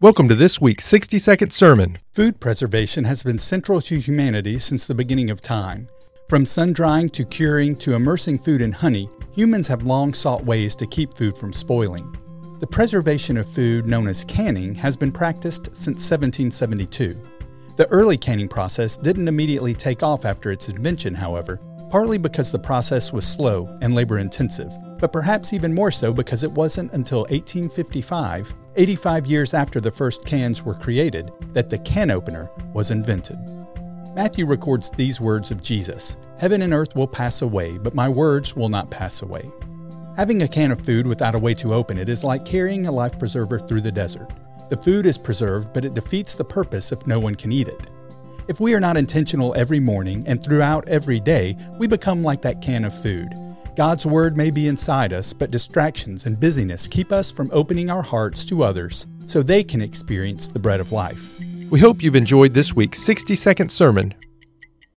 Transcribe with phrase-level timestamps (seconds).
[0.00, 1.98] Welcome to this week's 60 second sermon.
[2.12, 5.86] Food preservation has been central to humanity since the beginning of time.
[6.28, 10.74] From sun drying to curing to immersing food in honey, humans have long sought ways
[10.76, 12.12] to keep food from spoiling.
[12.58, 17.16] The preservation of food, known as canning, has been practiced since 1772.
[17.76, 22.58] The early canning process didn't immediately take off after its invention, however, partly because the
[22.58, 24.72] process was slow and labor intensive,
[25.04, 30.24] but perhaps even more so because it wasn't until 1855, 85 years after the first
[30.24, 33.36] cans were created, that the can opener was invented.
[34.14, 38.56] Matthew records these words of Jesus Heaven and earth will pass away, but my words
[38.56, 39.50] will not pass away.
[40.16, 42.90] Having a can of food without a way to open it is like carrying a
[42.90, 44.30] life preserver through the desert.
[44.70, 47.90] The food is preserved, but it defeats the purpose if no one can eat it.
[48.48, 52.62] If we are not intentional every morning and throughout every day, we become like that
[52.62, 53.34] can of food.
[53.76, 58.02] God's Word may be inside us, but distractions and busyness keep us from opening our
[58.02, 61.36] hearts to others so they can experience the bread of life.
[61.70, 64.14] We hope you've enjoyed this week's 60 second sermon